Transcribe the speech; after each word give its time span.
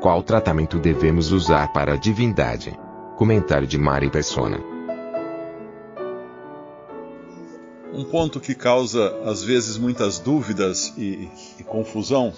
Qual 0.00 0.22
tratamento 0.22 0.78
devemos 0.78 1.32
usar 1.32 1.72
para 1.72 1.94
a 1.94 1.96
divindade? 1.96 2.78
Comentário 3.16 3.66
de 3.66 3.76
Mari 3.76 4.08
Persona. 4.08 4.60
Um 7.92 8.04
ponto 8.04 8.38
que 8.38 8.54
causa, 8.54 9.12
às 9.24 9.42
vezes, 9.42 9.76
muitas 9.76 10.20
dúvidas 10.20 10.94
e, 10.96 11.28
e 11.58 11.64
confusão 11.64 12.32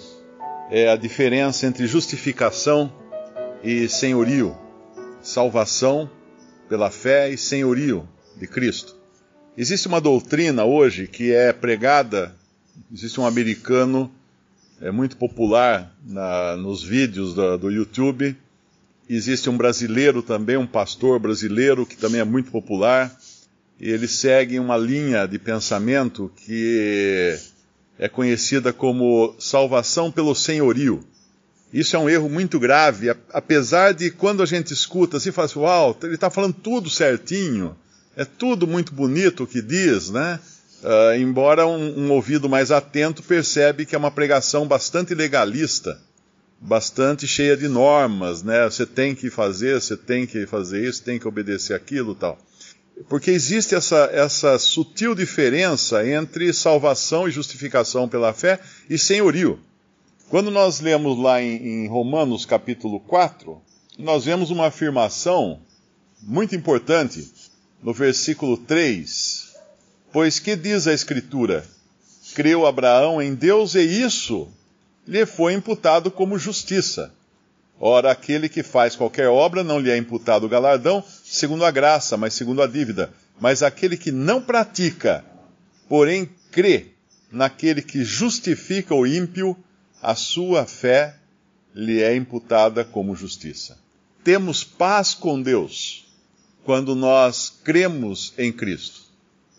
é 0.71 0.89
a 0.89 0.95
diferença 0.95 1.67
entre 1.67 1.85
justificação 1.85 2.91
e 3.63 3.87
senhorio, 3.87 4.57
salvação 5.21 6.09
pela 6.67 6.89
fé 6.89 7.29
e 7.29 7.37
senhorio 7.37 8.09
de 8.37 8.47
Cristo. 8.47 8.95
Existe 9.55 9.87
uma 9.87 10.01
doutrina 10.01 10.65
hoje 10.65 11.05
que 11.05 11.31
é 11.31 11.53
pregada, 11.53 12.35
existe 12.91 13.21
um 13.21 13.25
americano 13.27 14.11
é 14.81 14.91
muito 14.91 15.15
popular 15.15 15.95
na, 16.03 16.57
nos 16.57 16.83
vídeos 16.83 17.35
do, 17.35 17.69
YouTube, 17.69 18.35
existe 19.07 19.49
um 19.49 19.55
brasileiro 19.55 20.23
também, 20.23 20.57
um 20.57 20.65
pastor 20.65 21.19
brasileiro 21.19 21.85
que 21.85 21.95
também 21.95 22.19
é 22.19 22.23
muito 22.23 22.49
popular, 22.49 23.15
e 23.79 23.89
eles 23.89 24.11
seguem 24.11 24.59
uma 24.59 24.77
linha 24.77 25.27
de 25.27 25.37
pensamento 25.37 26.31
que 26.35 27.37
é 27.99 28.09
conhecida 28.09 28.73
como 28.73 29.35
salvação 29.37 30.11
pelo 30.11 30.33
senhorio. 30.33 31.03
Isso 31.71 31.95
é 31.95 31.99
um 31.99 32.09
erro 32.09 32.27
muito 32.27 32.59
grave, 32.59 33.15
apesar 33.31 33.93
de 33.93 34.09
quando 34.09 34.41
a 34.41 34.45
gente 34.45 34.73
escuta 34.73 35.17
assim, 35.17 35.31
fala 35.31 35.45
assim, 35.45 35.59
uau, 35.59 35.97
ele 36.03 36.15
está 36.15 36.29
falando 36.29 36.53
tudo 36.53 36.89
certinho, 36.89 37.75
é 38.15 38.25
tudo 38.25 38.67
muito 38.67 38.93
bonito 38.93 39.43
o 39.43 39.47
que 39.47 39.61
diz, 39.61 40.09
né? 40.09 40.39
Uh, 40.83 41.15
embora 41.15 41.67
um, 41.67 42.05
um, 42.05 42.11
ouvido 42.11 42.49
mais 42.49 42.71
atento 42.71 43.21
percebe 43.21 43.85
que 43.85 43.93
é 43.93 43.97
uma 43.97 44.09
pregação 44.09 44.67
bastante 44.67 45.13
legalista, 45.13 46.01
bastante 46.59 47.27
cheia 47.27 47.55
de 47.55 47.67
normas, 47.67 48.41
né? 48.41 48.63
Você 48.65 48.85
tem 48.85 49.13
que 49.13 49.29
fazer, 49.29 49.79
você 49.79 49.95
tem 49.95 50.25
que 50.25 50.47
fazer 50.47 50.83
isso, 50.87 51.03
tem 51.03 51.19
que 51.19 51.27
obedecer 51.27 51.75
aquilo, 51.75 52.15
tal. 52.15 52.37
Porque 53.07 53.29
existe 53.29 53.75
essa, 53.75 54.09
essa 54.11 54.57
sutil 54.57 55.13
diferença 55.13 56.07
entre 56.07 56.51
salvação 56.51 57.27
e 57.27 57.31
justificação 57.31 58.09
pela 58.09 58.33
fé 58.33 58.59
e 58.89 58.97
senhorio. 58.97 59.59
Quando 60.29 60.49
nós 60.49 60.79
lemos 60.79 61.17
lá 61.19 61.41
em, 61.41 61.83
em 61.83 61.87
Romanos 61.87 62.45
capítulo 62.45 62.99
4, 63.01 63.61
nós 63.99 64.25
vemos 64.25 64.49
uma 64.49 64.67
afirmação 64.67 65.61
muito 66.21 66.55
importante 66.55 67.31
no 67.83 67.93
versículo 67.93 68.57
3. 68.57 69.40
Pois 70.11 70.39
que 70.39 70.55
diz 70.55 70.87
a 70.87 70.93
Escritura? 70.93 71.65
Creu 72.35 72.65
Abraão 72.65 73.21
em 73.21 73.33
Deus 73.33 73.75
e 73.75 73.81
isso 73.81 74.49
lhe 75.07 75.25
foi 75.25 75.53
imputado 75.53 76.11
como 76.11 76.37
justiça. 76.37 77.13
Ora, 77.79 78.11
aquele 78.11 78.47
que 78.47 78.61
faz 78.61 78.95
qualquer 78.95 79.27
obra 79.27 79.63
não 79.63 79.79
lhe 79.79 79.89
é 79.89 79.97
imputado 79.97 80.45
o 80.45 80.49
galardão 80.49 81.03
segundo 81.23 81.65
a 81.65 81.71
graça, 81.71 82.15
mas 82.15 82.33
segundo 82.33 82.61
a 82.61 82.67
dívida. 82.67 83.11
Mas 83.39 83.63
aquele 83.63 83.97
que 83.97 84.11
não 84.11 84.41
pratica, 84.41 85.25
porém 85.89 86.29
crê 86.51 86.87
naquele 87.31 87.81
que 87.81 88.03
justifica 88.03 88.93
o 88.93 89.07
ímpio, 89.07 89.57
a 90.01 90.13
sua 90.13 90.65
fé 90.65 91.15
lhe 91.73 92.01
é 92.01 92.15
imputada 92.15 92.83
como 92.83 93.15
justiça. 93.15 93.77
Temos 94.23 94.63
paz 94.63 95.13
com 95.13 95.41
Deus 95.41 96.05
quando 96.63 96.93
nós 96.93 97.51
cremos 97.63 98.33
em 98.37 98.51
Cristo, 98.51 99.10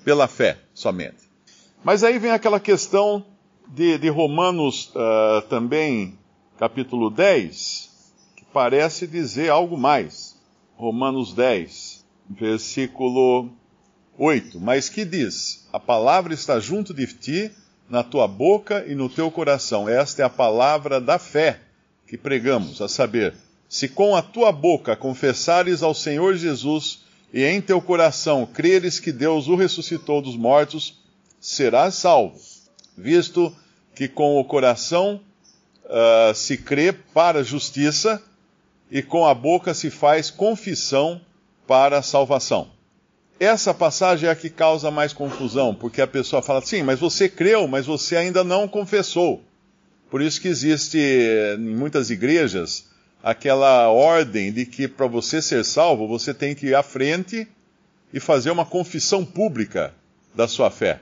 pela 0.05 0.29
fé 0.29 0.59
somente. 0.75 1.31
Mas 1.85 2.05
aí 2.05 2.19
vem 2.19 2.31
aquela 2.31 2.61
questão 2.61 3.25
de, 3.69 3.99
de 3.99 4.09
Romanos 4.09 4.93
uh, 4.95 5.43
também, 5.49 6.19
capítulo 6.59 7.11
10, 7.11 7.91
que 8.37 8.45
parece 8.53 9.07
dizer 9.07 9.51
algo 9.51 9.77
mais. 9.77 10.41
Romanos 10.77 11.33
10, 11.33 12.05
versículo 12.31 13.51
8. 14.19 14.61
Mas 14.61 14.89
que 14.89 15.05
diz: 15.05 15.69
A 15.73 15.81
palavra 15.81 16.35
está 16.35 16.61
junto 16.61 16.93
de 16.95 17.07
ti 17.07 17.51
na 17.89 18.03
tua 18.03 18.29
boca 18.29 18.85
e 18.87 18.95
no 18.95 19.09
teu 19.09 19.31
coração. 19.31 19.89
Esta 19.89 20.23
é 20.23 20.25
a 20.25 20.31
palavra 20.31 21.01
da 21.01 21.19
fé 21.19 21.61
que 22.07 22.19
pregamos, 22.19 22.81
a 22.83 22.89
saber, 22.89 23.35
se 23.69 23.89
com 23.89 24.15
a 24.15 24.21
tua 24.21 24.53
boca 24.53 24.95
confessares 24.95 25.83
ao 25.83 25.95
Senhor 25.95 26.35
Jesus 26.37 27.02
e 27.33 27.45
em 27.45 27.61
teu 27.61 27.81
coração 27.81 28.45
creres 28.47 29.01
que 29.01 29.11
Deus 29.11 29.49
o 29.49 29.57
ressuscitou 29.57 30.21
dos 30.21 30.37
mortos, 30.37 31.01
serás 31.41 31.95
salvo, 31.95 32.39
visto 32.97 33.55
que 33.95 34.07
com 34.07 34.39
o 34.39 34.45
coração 34.45 35.21
uh, 35.85 36.35
se 36.35 36.59
crê 36.59 36.93
para 36.93 37.41
a 37.41 37.43
justiça 37.43 38.23
e 38.91 39.03
com 39.03 39.27
a 39.27 39.35
boca 39.35 39.73
se 39.73 39.91
faz 39.91 40.31
confissão 40.31 41.21
para 41.67 41.99
a 41.99 42.03
salvação. 42.03 42.71
Essa 43.41 43.73
passagem 43.73 44.29
é 44.29 44.33
a 44.33 44.37
que 44.37 44.51
causa 44.51 44.91
mais 44.91 45.13
confusão, 45.13 45.75
porque 45.75 46.01
a 46.01 46.07
pessoa 46.07 46.43
fala, 46.43 46.61
sim, 46.61 46.83
mas 46.83 47.01
você 47.01 47.29
creu, 47.29 47.67
mas 47.67 47.87
você 47.87 48.15
ainda 48.15 48.45
não 48.45 48.69
confessou. 48.69 49.43
Por 50.11 50.21
isso 50.21 50.41
que 50.41 50.49
existe 50.49 50.99
em 50.99 51.75
muitas 51.75 52.11
igrejas 52.11 52.92
aquela 53.23 53.89
ordem 53.89 54.53
de 54.53 54.67
que 54.67 54.89
para 54.89 55.07
você 55.07 55.41
ser 55.41 55.65
salvo, 55.65 56.09
você 56.09 56.35
tem 56.35 56.55
que 56.55 56.69
ir 56.69 56.75
à 56.75 56.83
frente 56.83 57.47
e 58.13 58.19
fazer 58.19 58.51
uma 58.51 58.67
confissão 58.67 59.25
pública 59.25 59.95
da 60.35 60.49
sua 60.49 60.71
fé, 60.71 61.01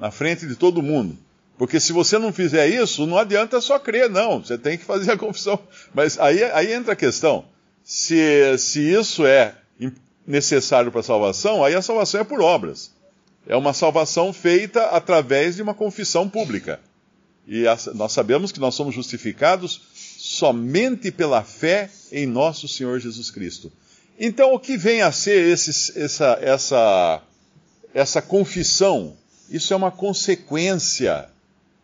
na 0.00 0.10
frente 0.10 0.46
de 0.46 0.56
todo 0.56 0.82
mundo. 0.82 1.16
Porque 1.56 1.78
se 1.78 1.92
você 1.92 2.18
não 2.18 2.32
fizer 2.32 2.66
isso, 2.66 3.06
não 3.06 3.16
adianta 3.16 3.60
só 3.60 3.78
crer, 3.78 4.10
não. 4.10 4.42
Você 4.42 4.58
tem 4.58 4.76
que 4.76 4.84
fazer 4.84 5.12
a 5.12 5.16
confissão. 5.16 5.58
Mas 5.94 6.18
aí, 6.18 6.42
aí 6.42 6.72
entra 6.72 6.94
a 6.94 6.96
questão. 6.96 7.44
Se, 7.84 8.58
se 8.58 8.80
isso 8.80 9.24
é 9.24 9.54
necessário 10.26 10.90
para 10.90 11.00
a 11.00 11.04
salvação, 11.04 11.62
aí 11.62 11.74
a 11.74 11.82
salvação 11.82 12.20
é 12.20 12.24
por 12.24 12.40
obras. 12.40 12.92
É 13.46 13.54
uma 13.54 13.72
salvação 13.72 14.32
feita 14.32 14.86
através 14.86 15.56
de 15.56 15.62
uma 15.62 15.74
confissão 15.74 16.28
pública. 16.28 16.80
E 17.46 17.68
a, 17.68 17.76
nós 17.94 18.12
sabemos 18.12 18.50
que 18.50 18.58
nós 18.58 18.74
somos 18.74 18.94
justificados 18.94 19.82
somente 20.26 21.10
pela 21.10 21.42
fé 21.42 21.90
em 22.10 22.26
nosso 22.26 22.66
Senhor 22.68 22.98
Jesus 22.98 23.30
Cristo. 23.30 23.72
Então, 24.18 24.54
o 24.54 24.58
que 24.58 24.76
vem 24.76 25.02
a 25.02 25.10
ser 25.10 25.48
esse, 25.48 25.98
essa, 25.98 26.38
essa, 26.40 27.22
essa 27.92 28.22
confissão? 28.22 29.16
Isso 29.50 29.72
é 29.74 29.76
uma 29.76 29.90
consequência 29.90 31.28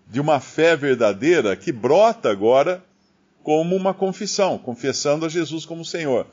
de 0.06 0.20
uma 0.20 0.40
fé 0.40 0.76
verdadeira 0.76 1.56
que 1.56 1.72
brota 1.72 2.30
agora 2.30 2.82
como 3.42 3.74
uma 3.74 3.92
confissão, 3.92 4.58
confessando 4.58 5.26
a 5.26 5.28
Jesus 5.28 5.64
como 5.64 5.84
Senhor 5.84 6.26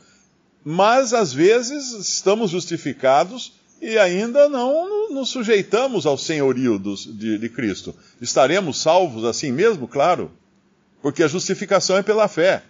mas 0.70 1.14
às 1.14 1.32
vezes 1.32 1.94
estamos 1.94 2.52
justificados 2.52 3.54
e 3.82 3.98
ainda 3.98 4.50
não 4.50 5.10
nos 5.14 5.30
sujeitamos 5.30 6.06
ao 6.06 6.18
senhorio 6.18 6.78
de, 6.78 7.38
de 7.38 7.48
Cristo. 7.48 7.96
Estaremos 8.20 8.82
salvos 8.82 9.24
assim 9.24 9.50
mesmo? 9.50 9.88
Claro, 9.88 10.30
porque 11.08 11.24
a 11.24 11.28
justificação 11.30 11.96
é 11.96 12.04
pela 12.04 12.28
fé. 12.28 12.62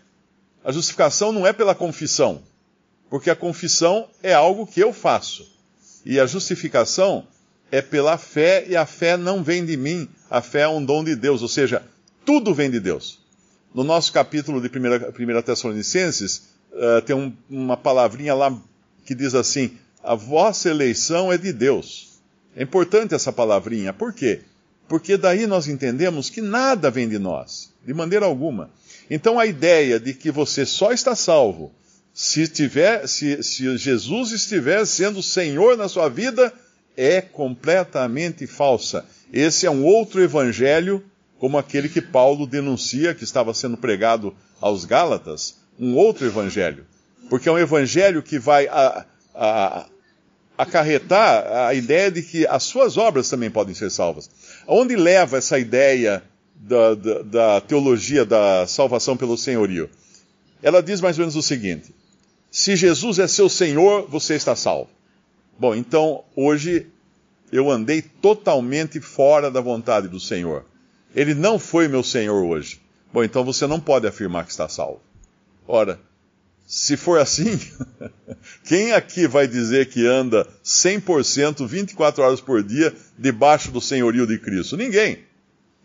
A 0.64 0.72
justificação 0.72 1.32
não 1.32 1.48
é 1.48 1.52
pela 1.52 1.74
confissão, 1.74 2.44
porque 3.10 3.32
a 3.32 3.36
confissão 3.36 4.08
é 4.22 4.32
algo 4.32 4.68
que 4.68 4.80
eu 4.80 4.94
faço. 4.94 5.52
E 6.06 6.20
a 6.20 6.28
justificação 6.28 7.26
é 7.72 7.82
pela 7.82 8.16
fé, 8.16 8.64
e 8.68 8.76
a 8.76 8.86
fé 8.86 9.18
não 9.18 9.44
vem 9.44 9.66
de 9.66 9.76
mim, 9.76 10.08
a 10.30 10.40
fé 10.40 10.62
é 10.62 10.68
um 10.68 10.86
dom 10.86 11.04
de 11.04 11.16
Deus, 11.16 11.42
ou 11.42 11.48
seja, 11.48 11.82
tudo 12.24 12.54
vem 12.54 12.70
de 12.70 12.80
Deus. 12.80 13.18
No 13.74 13.84
nosso 13.84 14.14
capítulo 14.14 14.62
de 14.62 14.68
1 14.68 15.42
Tessalonicenses, 15.42 16.50
uh, 16.74 17.02
tem 17.02 17.16
um, 17.16 17.36
uma 17.50 17.76
palavrinha 17.76 18.36
lá 18.36 18.56
que 19.04 19.16
diz 19.16 19.34
assim: 19.34 19.76
a 20.04 20.14
vossa 20.14 20.70
eleição 20.70 21.34
é 21.34 21.40
de 21.40 21.52
Deus. 21.52 22.20
É 22.56 22.62
importante 22.62 23.16
essa 23.16 23.34
palavrinha. 23.34 23.94
Por 23.94 24.14
quê? 24.14 24.42
Porque 24.88 25.18
daí 25.18 25.46
nós 25.46 25.68
entendemos 25.68 26.30
que 26.30 26.42
nada 26.42 26.90
vem 26.90 27.08
de 27.10 27.20
nós, 27.20 27.74
de 27.86 27.94
maneira 27.94 28.26
alguma. 28.26 28.70
Então 29.10 29.40
a 29.40 29.46
ideia 29.46 30.00
de 30.00 30.14
que 30.14 30.32
você 30.32 30.66
só 30.66 30.92
está 30.92 31.16
salvo 31.16 31.74
se, 32.14 32.48
tiver, 32.48 33.08
se, 33.08 33.44
se 33.44 33.78
Jesus 33.78 34.32
estiver 34.32 34.86
sendo 34.86 35.22
Senhor 35.22 35.78
na 35.78 35.88
sua 35.88 36.10
vida 36.10 36.52
é 36.96 37.22
completamente 37.22 38.48
falsa. 38.48 39.06
Esse 39.32 39.68
é 39.68 39.70
um 39.70 39.86
outro 39.86 40.22
evangelho, 40.24 41.04
como 41.38 41.58
aquele 41.58 41.88
que 41.88 42.02
Paulo 42.02 42.48
denuncia, 42.48 43.14
que 43.14 43.24
estava 43.24 43.54
sendo 43.54 43.78
pregado 43.78 44.36
aos 44.60 44.84
Gálatas, 44.84 45.58
um 45.80 45.96
outro 45.96 46.26
evangelho. 46.26 46.86
Porque 47.30 47.48
é 47.48 47.52
um 47.52 47.60
evangelho 47.60 48.24
que 48.24 48.40
vai 48.40 48.68
a, 48.68 49.06
a, 49.36 49.86
acarretar 50.58 51.68
a 51.68 51.74
ideia 51.76 52.10
de 52.10 52.24
que 52.24 52.48
as 52.48 52.64
suas 52.64 52.98
obras 52.98 53.30
também 53.30 53.52
podem 53.52 53.76
ser 53.76 53.92
salvas. 53.92 54.30
Aonde 54.68 54.96
leva 54.98 55.38
essa 55.38 55.58
ideia 55.58 56.22
da, 56.54 56.94
da, 56.94 57.22
da 57.22 57.62
teologia 57.62 58.26
da 58.26 58.68
salvação 58.68 59.16
pelo 59.16 59.38
senhorio? 59.38 59.90
Ela 60.62 60.84
diz 60.84 61.00
mais 61.00 61.18
ou 61.18 61.22
menos 61.22 61.38
o 61.38 61.42
seguinte: 61.42 61.96
se 62.52 62.76
Jesus 62.76 63.18
é 63.18 63.28
seu 63.28 63.48
Senhor, 63.48 64.08
você 64.10 64.36
está 64.36 64.56
salvo. 64.56 64.90
Bom, 65.58 65.74
então 65.74 66.24
hoje 66.36 66.88
eu 67.52 67.72
andei 67.72 68.02
totalmente 68.02 69.00
fora 69.00 69.50
da 69.50 69.62
vontade 69.62 70.08
do 70.10 70.20
Senhor. 70.20 70.66
Ele 71.16 71.34
não 71.34 71.58
foi 71.58 71.88
meu 71.88 72.04
Senhor 72.04 72.44
hoje. 72.44 72.82
Bom, 73.14 73.24
então 73.24 73.46
você 73.46 73.66
não 73.66 73.80
pode 73.80 74.06
afirmar 74.06 74.44
que 74.44 74.52
está 74.52 74.68
salvo. 74.68 75.00
Ora, 75.66 76.00
se 76.68 76.98
for 76.98 77.18
assim, 77.18 77.58
quem 78.66 78.92
aqui 78.92 79.26
vai 79.26 79.48
dizer 79.48 79.88
que 79.88 80.06
anda 80.06 80.46
100%, 80.66 81.66
24 81.66 82.22
horas 82.22 82.42
por 82.42 82.62
dia, 82.62 82.94
debaixo 83.18 83.72
do 83.72 83.80
senhorio 83.80 84.28
de 84.28 84.38
Cristo? 84.38 84.76
Ninguém. 84.76 85.20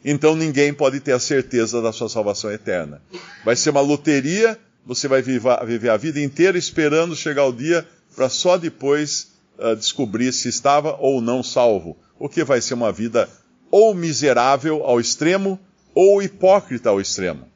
Então 0.04 0.34
ninguém 0.34 0.74
pode 0.74 0.98
ter 0.98 1.12
a 1.12 1.20
certeza 1.20 1.80
da 1.80 1.92
sua 1.92 2.08
salvação 2.08 2.50
eterna. 2.50 3.00
Vai 3.44 3.54
ser 3.54 3.70
uma 3.70 3.80
loteria, 3.80 4.58
você 4.84 5.06
vai 5.06 5.22
viver 5.22 5.88
a 5.88 5.96
vida 5.96 6.20
inteira 6.20 6.58
esperando 6.58 7.14
chegar 7.14 7.46
o 7.46 7.52
dia 7.52 7.86
para 8.16 8.28
só 8.28 8.58
depois 8.58 9.28
uh, 9.58 9.76
descobrir 9.76 10.32
se 10.32 10.48
estava 10.48 10.96
ou 10.98 11.20
não 11.20 11.44
salvo. 11.44 11.96
O 12.18 12.28
que 12.28 12.42
vai 12.42 12.60
ser 12.60 12.74
uma 12.74 12.90
vida 12.90 13.28
ou 13.70 13.94
miserável 13.94 14.84
ao 14.84 15.00
extremo, 15.00 15.58
ou 15.94 16.20
hipócrita 16.20 16.90
ao 16.90 17.00
extremo. 17.00 17.46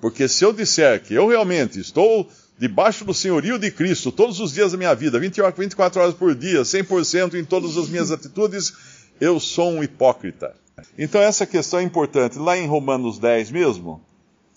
Porque 0.00 0.26
se 0.28 0.44
eu 0.44 0.52
disser 0.52 1.02
que 1.02 1.14
eu 1.14 1.28
realmente 1.28 1.78
estou 1.78 2.28
debaixo 2.58 3.04
do 3.04 3.12
senhorio 3.12 3.58
de 3.58 3.70
Cristo 3.70 4.12
todos 4.12 4.40
os 4.40 4.52
dias 4.52 4.72
da 4.72 4.78
minha 4.78 4.94
vida, 4.94 5.18
24 5.18 6.00
horas 6.00 6.14
por 6.14 6.34
dia, 6.34 6.62
100% 6.62 7.34
em 7.34 7.44
todas 7.44 7.76
as 7.76 7.88
minhas 7.88 8.10
atitudes, 8.10 8.72
eu 9.20 9.40
sou 9.40 9.70
um 9.70 9.82
hipócrita. 9.82 10.54
Então 10.98 11.20
essa 11.20 11.46
questão 11.46 11.80
é 11.80 11.82
importante. 11.82 12.38
Lá 12.38 12.56
em 12.56 12.66
Romanos 12.66 13.18
10 13.18 13.50
mesmo, 13.50 14.00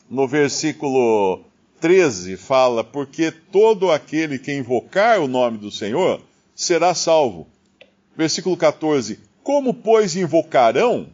no 0.09 0.27
versículo 0.27 1.43
13, 1.79 2.37
fala: 2.37 2.83
Porque 2.83 3.31
todo 3.31 3.91
aquele 3.91 4.39
que 4.39 4.53
invocar 4.53 5.19
o 5.19 5.27
nome 5.27 5.57
do 5.57 5.71
Senhor 5.71 6.21
será 6.55 6.93
salvo. 6.93 7.47
Versículo 8.15 8.57
14: 8.57 9.19
Como, 9.43 9.73
pois, 9.73 10.15
invocarão 10.15 11.09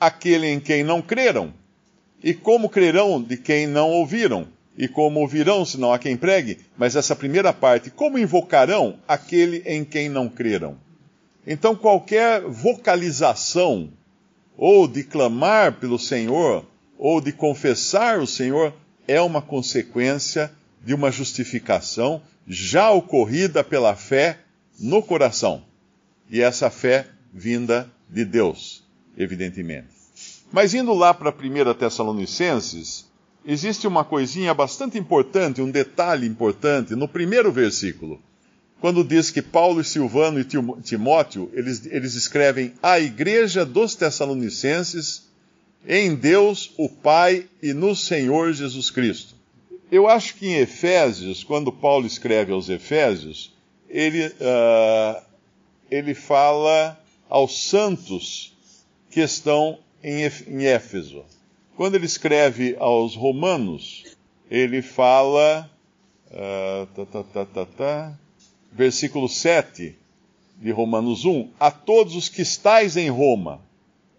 aquele 0.00 0.46
em 0.46 0.60
quem 0.60 0.84
não 0.84 1.02
creram? 1.02 1.52
E 2.22 2.34
como 2.34 2.68
crerão 2.68 3.22
de 3.22 3.36
quem 3.36 3.66
não 3.66 3.90
ouviram? 3.90 4.48
E 4.78 4.86
como 4.86 5.18
ouvirão 5.18 5.64
se 5.64 5.76
não 5.76 5.92
há 5.92 5.98
quem 5.98 6.16
pregue? 6.16 6.60
Mas 6.76 6.94
essa 6.94 7.16
primeira 7.16 7.52
parte, 7.52 7.90
como 7.90 8.16
invocarão 8.16 9.00
aquele 9.08 9.60
em 9.66 9.84
quem 9.84 10.08
não 10.08 10.28
creram? 10.28 10.78
Então, 11.44 11.74
qualquer 11.74 12.42
vocalização, 12.42 13.90
ou 14.56 14.86
de 14.86 15.02
clamar 15.02 15.72
pelo 15.80 15.98
Senhor, 15.98 16.64
ou 16.96 17.20
de 17.20 17.32
confessar 17.32 18.20
o 18.20 18.26
Senhor, 18.26 18.72
é 19.08 19.20
uma 19.20 19.42
consequência 19.42 20.52
de 20.84 20.94
uma 20.94 21.10
justificação 21.10 22.22
já 22.46 22.88
ocorrida 22.90 23.64
pela 23.64 23.96
fé 23.96 24.38
no 24.78 25.02
coração. 25.02 25.64
E 26.30 26.40
essa 26.40 26.70
fé 26.70 27.08
vinda 27.34 27.90
de 28.08 28.24
Deus, 28.24 28.84
evidentemente. 29.16 29.88
Mas 30.52 30.72
indo 30.72 30.94
lá 30.94 31.12
para 31.12 31.30
1 31.30 31.74
Tessalonicenses, 31.74 33.07
existe 33.48 33.86
uma 33.86 34.04
coisinha 34.04 34.52
bastante 34.52 34.98
importante, 34.98 35.62
um 35.62 35.70
detalhe 35.70 36.26
importante, 36.26 36.94
no 36.94 37.08
primeiro 37.08 37.50
versículo. 37.50 38.20
Quando 38.78 39.02
diz 39.02 39.30
que 39.30 39.40
Paulo, 39.40 39.82
Silvano 39.82 40.38
e 40.38 40.44
Timóteo, 40.82 41.50
eles, 41.54 41.86
eles 41.86 42.14
escrevem 42.14 42.74
a 42.82 43.00
igreja 43.00 43.64
dos 43.64 43.94
Tessalonicenses 43.94 45.26
em 45.86 46.14
Deus, 46.14 46.72
o 46.76 46.90
Pai 46.90 47.46
e 47.62 47.72
no 47.72 47.96
Senhor 47.96 48.52
Jesus 48.52 48.90
Cristo. 48.90 49.34
Eu 49.90 50.06
acho 50.06 50.34
que 50.34 50.46
em 50.46 50.58
Efésios, 50.58 51.42
quando 51.42 51.72
Paulo 51.72 52.06
escreve 52.06 52.52
aos 52.52 52.68
Efésios, 52.68 53.50
ele, 53.88 54.26
uh, 54.26 55.22
ele 55.90 56.14
fala 56.14 57.02
aos 57.30 57.66
santos 57.66 58.54
que 59.10 59.20
estão 59.20 59.78
em 60.04 60.66
Éfeso. 60.66 61.24
Quando 61.78 61.94
ele 61.94 62.06
escreve 62.06 62.74
aos 62.80 63.14
Romanos, 63.14 64.02
ele 64.50 64.82
fala. 64.82 65.70
Uh, 66.28 66.88
versículo 68.72 69.28
7 69.28 69.96
de 70.60 70.72
Romanos 70.72 71.24
1: 71.24 71.50
A 71.60 71.70
todos 71.70 72.16
os 72.16 72.28
que 72.28 72.42
estáis 72.42 72.96
em 72.96 73.08
Roma, 73.08 73.60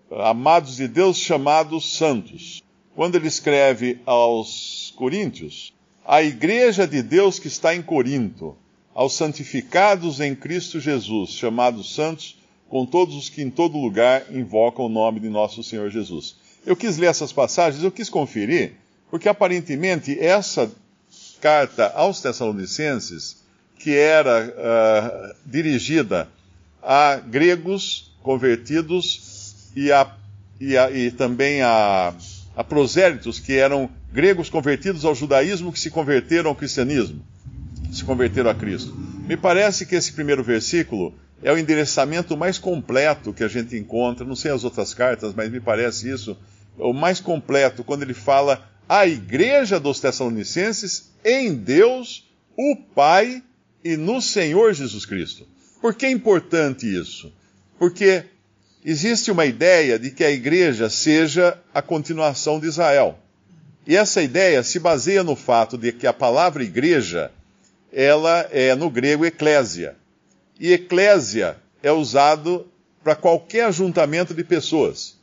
amados 0.09 0.77
de 0.77 0.88
Deus, 0.88 1.17
chamados 1.17 1.97
santos. 1.97 2.63
Quando 2.95 3.15
ele 3.15 3.27
escreve 3.27 4.00
aos 4.05 4.94
Coríntios, 4.95 5.73
a 6.05 6.23
igreja 6.23 6.88
de 6.88 7.03
Deus 7.03 7.39
que 7.39 7.50
está 7.50 7.75
em 7.75 7.81
Corinto, 7.81 8.55
aos 8.95 9.12
santificados 9.12 10.21
em 10.21 10.33
Cristo 10.33 10.79
Jesus, 10.79 11.31
chamados 11.31 11.94
santos, 11.94 12.38
com 12.69 12.85
todos 12.85 13.15
os 13.15 13.27
que 13.27 13.41
em 13.41 13.50
todo 13.50 13.77
lugar 13.77 14.33
invocam 14.33 14.85
o 14.85 14.89
nome 14.89 15.19
de 15.19 15.27
nosso 15.27 15.62
Senhor 15.62 15.89
Jesus. 15.89 16.38
Eu 16.65 16.75
quis 16.75 16.97
ler 16.97 17.07
essas 17.07 17.31
passagens, 17.31 17.83
eu 17.83 17.91
quis 17.91 18.09
conferir, 18.09 18.73
porque 19.09 19.29
aparentemente 19.29 20.17
essa 20.19 20.71
carta 21.41 21.91
aos 21.95 22.21
Tessalonicenses, 22.21 23.38
que 23.77 23.95
era 23.95 24.45
uh, 24.47 25.35
dirigida 25.45 26.27
a 26.81 27.15
gregos 27.15 28.13
convertidos 28.21 29.71
e, 29.75 29.91
a, 29.91 30.15
e, 30.59 30.77
a, 30.77 30.91
e 30.91 31.11
também 31.11 31.61
a, 31.61 32.13
a 32.56 32.63
prosélitos, 32.63 33.39
que 33.39 33.53
eram 33.53 33.89
gregos 34.12 34.50
convertidos 34.50 35.05
ao 35.05 35.15
judaísmo 35.15 35.71
que 35.71 35.79
se 35.79 35.89
converteram 35.89 36.50
ao 36.50 36.55
cristianismo, 36.55 37.21
se 37.91 38.03
converteram 38.03 38.50
a 38.50 38.55
Cristo. 38.55 38.94
Me 39.25 39.38
parece 39.38 39.85
que 39.85 39.95
esse 39.95 40.12
primeiro 40.12 40.44
versículo 40.44 41.13
é 41.41 41.51
o 41.51 41.57
endereçamento 41.57 42.36
mais 42.36 42.57
completo 42.57 43.33
que 43.33 43.44
a 43.44 43.47
gente 43.47 43.77
encontra, 43.77 44.25
não 44.25 44.36
sei 44.36 44.51
as 44.51 44.63
outras 44.63 44.94
cartas, 44.94 45.33
mas 45.33 45.50
me 45.50 45.59
parece 45.59 46.09
isso, 46.09 46.38
o 46.77 46.94
mais 46.94 47.19
completo, 47.19 47.83
quando 47.83 48.03
ele 48.03 48.13
fala 48.13 48.67
a 48.88 49.08
igreja 49.08 49.79
dos 49.79 50.00
Tessalonicenses 50.00 51.12
em 51.24 51.53
Deus, 51.53 52.27
o 52.58 52.75
Pai 52.75 53.43
e 53.84 53.96
no 53.96 54.22
Senhor 54.22 54.74
Jesus 54.74 55.05
Cristo. 55.05 55.48
Por 55.81 55.93
que 55.93 56.05
é 56.05 56.12
importante 56.12 56.86
isso? 56.86 57.31
Porque 57.77 58.25
existe 58.84 59.31
uma 59.31 59.46
ideia 59.46 59.98
de 59.98 60.12
que 60.12 60.24
a 60.24 60.31
igreja 60.31 60.89
seja 60.89 61.58
a 61.74 61.81
continuação 61.81 62.60
de 62.60 62.67
Israel. 62.67 63.17
E 63.88 63.96
essa 63.96 64.22
ideia 64.22 64.62
se 64.63 64.79
baseia 64.79 65.24
no 65.24 65.36
fato 65.36 65.77
de 65.77 65.91
que 65.91 66.05
a 66.05 66.13
palavra 66.13 66.63
igreja, 66.63 67.31
ela 67.93 68.48
é 68.51 68.75
no 68.75 68.89
grego 68.89 69.25
eclésia. 69.25 69.96
E 70.60 70.74
eclésia 70.74 71.58
é 71.82 71.92
usado 71.92 72.68
para 73.04 73.16
qualquer 73.16 73.66
ajuntamento 73.66 74.34
de 74.34 74.44
pessoas. 74.44 75.18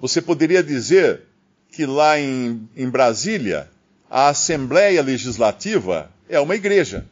Você 0.00 0.22
poderia 0.22 0.62
dizer 0.62 1.22
que 1.70 1.84
lá 1.84 2.18
em, 2.18 2.68
em 2.76 2.88
Brasília, 2.88 3.68
a 4.08 4.28
Assembleia 4.28 5.02
Legislativa 5.02 6.10
é 6.28 6.40
uma 6.40 6.56
igreja. 6.56 7.06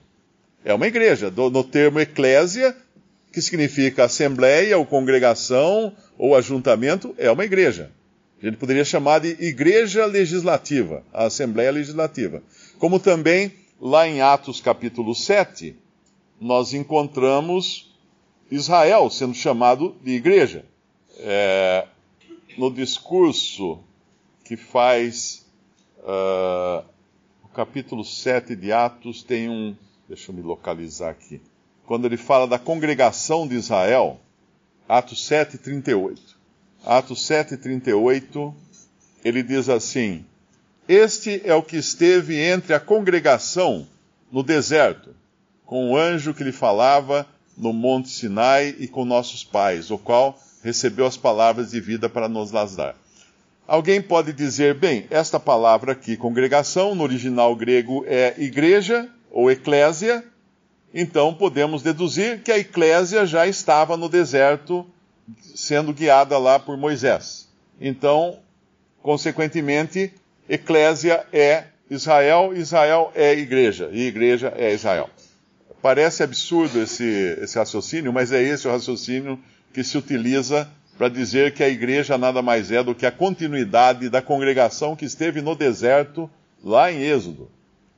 É 0.65 0.73
uma 0.73 0.87
igreja. 0.87 1.31
Do, 1.31 1.51
no 1.51 1.63
termo 1.63 2.01
eclésia, 2.01 2.75
que 3.33 3.43
significa 3.43 4.05
assembleia 4.05 4.79
ou 4.79 4.87
congregação 4.87 5.93
ou 6.17 6.35
ajuntamento, 6.35 7.15
é 7.19 7.31
uma 7.31 7.45
igreja. 7.45 7.91
A 8.43 8.47
gente 8.47 8.57
poderia 8.57 8.85
chamar 8.85 9.21
de 9.21 9.37
igreja 9.45 10.07
legislativa, 10.07 11.03
a 11.13 11.27
Assembleia 11.27 11.73
Legislativa. 11.73 12.43
Como 12.79 12.99
também, 12.99 13.53
lá 13.81 14.07
em 14.09 14.21
Atos 14.21 14.61
capítulo 14.61 15.15
7, 15.15 15.77
nós 16.40 16.73
encontramos 16.73 17.92
Israel 18.50 19.11
sendo 19.11 19.35
chamado 19.35 19.97
de 20.02 20.12
igreja. 20.12 20.64
É, 21.18 21.87
no 22.57 22.73
discurso 22.73 23.80
que 24.45 24.57
faz 24.57 25.47
uh, 25.99 26.85
o 27.45 27.49
capítulo 27.49 28.04
7 28.04 28.57
de 28.57 28.73
Atos, 28.73 29.23
tem 29.23 29.49
um. 29.49 29.76
Deixa 30.09 30.30
eu 30.30 30.35
me 30.35 30.42
localizar 30.42 31.11
aqui 31.11 31.40
quando 31.88 32.04
ele 32.04 32.18
fala 32.18 32.47
da 32.47 32.59
congregação 32.59 33.49
de 33.49 33.54
Israel, 33.54 34.21
Atos 34.87 35.25
7, 35.25 35.57
38. 35.57 36.37
Atos 36.85 37.25
7, 37.25 37.57
38, 37.57 38.54
ele 39.25 39.42
diz 39.42 39.71
assim: 39.71 40.23
Este 40.87 41.40
é 41.47 41.54
o 41.54 41.62
que 41.62 41.78
esteve 41.78 42.38
entre 42.38 42.75
a 42.75 42.78
congregação 42.78 43.88
no 44.30 44.42
deserto, 44.42 45.16
com 45.69 45.91
o 45.91 45.99
anjo 45.99 46.33
que 46.33 46.43
lhe 46.43 46.51
falava 46.51 47.27
no 47.55 47.75
Monte 47.75 48.09
Sinai 48.09 48.75
e 48.79 48.89
com 48.89 49.05
nossos 49.05 49.45
pais, 49.45 49.91
o 49.91 49.99
qual 49.99 50.41
recebeu 50.65 51.05
as 51.05 51.19
palavras 51.19 51.73
de 51.73 51.79
vida 51.79 52.09
para 52.09 52.27
nos 52.27 52.51
las 52.51 52.75
dar. 52.75 52.97
Alguém 53.67 54.01
pode 54.01 54.33
dizer, 54.33 54.73
bem, 54.73 55.07
esta 55.11 55.39
palavra 55.39 55.93
aqui, 55.93 56.17
congregação, 56.17 56.95
no 56.95 57.05
original 57.05 57.55
grego 57.55 58.03
é 58.07 58.35
igreja 58.39 59.11
ou 59.31 59.51
eclésia, 59.51 60.25
então 60.95 61.35
podemos 61.35 61.83
deduzir 61.83 62.43
que 62.43 62.51
a 62.51 62.59
eclésia 62.59 63.27
já 63.27 63.47
estava 63.47 63.95
no 63.95 64.09
deserto 64.09 64.87
sendo 65.55 65.93
guiada 65.93 66.39
lá 66.39 66.59
por 66.59 66.79
Moisés. 66.79 67.47
Então, 67.79 68.39
consequentemente, 69.03 70.15
eclésia 70.49 71.27
é 71.31 71.65
Israel, 71.91 72.57
Israel 72.57 73.13
é 73.15 73.35
igreja, 73.35 73.91
e 73.93 74.07
igreja 74.07 74.51
é 74.57 74.73
Israel. 74.73 75.11
Parece 75.88 76.23
absurdo 76.23 76.83
esse, 76.83 77.02
esse 77.40 77.59
raciocínio, 77.59 78.12
mas 78.12 78.30
é 78.30 78.42
esse 78.42 78.68
o 78.68 78.71
raciocínio 78.71 79.40
que 79.73 79.83
se 79.83 79.97
utiliza 79.97 80.71
para 80.99 81.09
dizer 81.09 81.54
que 81.54 81.64
a 81.64 81.68
igreja 81.71 82.18
nada 82.18 82.42
mais 82.42 82.71
é 82.71 82.83
do 82.83 82.95
que 82.95 83.07
a 83.07 83.11
continuidade 83.11 84.11
da 84.11 84.21
congregação 84.21 84.95
que 84.95 85.07
esteve 85.07 85.40
no 85.40 85.54
deserto 85.54 86.30
lá 86.62 86.92
em 86.92 87.00
Êxodo. 87.00 87.50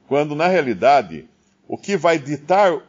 Quando, 0.07 0.37
na 0.37 0.47
realidade, 0.47 1.27
o 1.67 1.77
que 1.77 1.97
vai 1.97 2.17
ditar 2.17 2.73
o, 2.73 2.81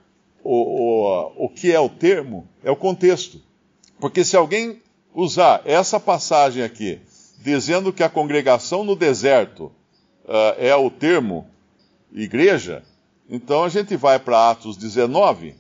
o, 0.44 1.46
o 1.46 1.50
que 1.50 1.72
é 1.72 1.80
o 1.80 1.90
termo 1.90 2.48
é 2.64 2.70
o 2.70 2.76
contexto. 2.76 3.42
Porque 4.00 4.24
se 4.24 4.38
alguém 4.38 4.84
usar 5.16 5.64
essa 5.66 6.00
passagem 6.00 6.62
aqui, 6.62 7.00
dizendo 7.40 7.92
que 7.92 8.04
a 8.04 8.10
congregação 8.10 8.84
no 8.84 8.96
deserto 8.96 9.72
uh, 10.26 10.54
é 10.60 10.76
o 10.76 10.92
termo 10.92 11.50
igreja, 12.14 12.84
então 13.32 13.64
a 13.64 13.70
gente 13.70 13.96
vai 13.96 14.20
para 14.20 14.52
Atos 14.52 14.78
19 14.78 15.56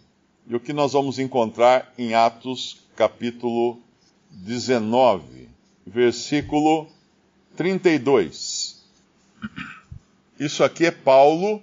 e 0.47 0.55
o 0.55 0.59
que 0.59 0.73
nós 0.73 0.91
vamos 0.91 1.17
encontrar 1.17 1.93
em 1.97 2.13
Atos 2.13 2.81
capítulo 2.95 3.79
19, 4.29 5.47
versículo 5.87 6.87
32. 7.55 8.81
Isso 10.39 10.63
aqui 10.63 10.85
é 10.85 10.91
Paulo, 10.91 11.61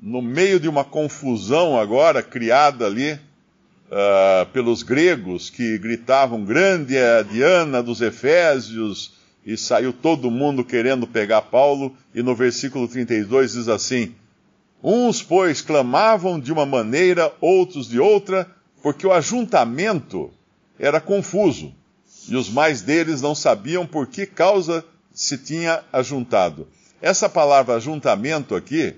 no 0.00 0.22
meio 0.22 0.60
de 0.60 0.68
uma 0.68 0.84
confusão 0.84 1.78
agora 1.78 2.22
criada 2.22 2.86
ali 2.86 3.12
uh, 3.12 4.46
pelos 4.52 4.82
gregos 4.82 5.50
que 5.50 5.78
gritavam: 5.78 6.44
Grande 6.44 6.96
é 6.96 7.18
a 7.18 7.22
Diana 7.22 7.82
dos 7.82 8.00
Efésios, 8.00 9.14
e 9.44 9.56
saiu 9.56 9.92
todo 9.92 10.30
mundo 10.30 10.64
querendo 10.64 11.06
pegar 11.06 11.42
Paulo, 11.42 11.96
e 12.14 12.22
no 12.22 12.34
versículo 12.34 12.86
32 12.86 13.52
diz 13.52 13.68
assim: 13.68 14.14
Uns, 14.82 15.22
pois, 15.22 15.60
clamavam 15.60 16.40
de 16.40 16.52
uma 16.52 16.64
maneira, 16.64 17.32
outros 17.40 17.88
de 17.88 18.00
outra, 18.00 18.50
porque 18.82 19.06
o 19.06 19.12
ajuntamento 19.12 20.30
era 20.78 21.00
confuso, 21.00 21.74
e 22.28 22.34
os 22.34 22.48
mais 22.48 22.80
deles 22.80 23.20
não 23.20 23.34
sabiam 23.34 23.86
por 23.86 24.06
que 24.06 24.24
causa 24.24 24.84
se 25.12 25.36
tinha 25.36 25.82
ajuntado. 25.92 26.66
Essa 27.02 27.28
palavra 27.28 27.74
ajuntamento 27.74 28.54
aqui, 28.54 28.94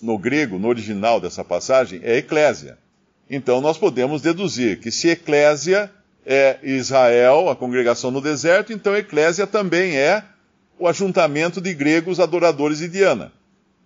no 0.00 0.18
grego, 0.18 0.58
no 0.58 0.68
original 0.68 1.20
dessa 1.20 1.44
passagem, 1.44 2.00
é 2.02 2.16
eclésia. 2.16 2.78
Então 3.28 3.60
nós 3.60 3.76
podemos 3.76 4.22
deduzir 4.22 4.80
que 4.80 4.90
se 4.90 5.08
eclésia 5.08 5.90
é 6.24 6.58
Israel, 6.62 7.48
a 7.48 7.56
congregação 7.56 8.10
no 8.10 8.20
deserto, 8.20 8.72
então 8.72 8.96
eclésia 8.96 9.46
também 9.46 9.96
é 9.96 10.22
o 10.78 10.86
ajuntamento 10.86 11.60
de 11.60 11.74
gregos 11.74 12.20
adoradores 12.20 12.78
de 12.78 12.88
Diana. 12.88 13.32